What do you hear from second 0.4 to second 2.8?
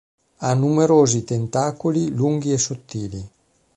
numerosi tentacoli lunghi e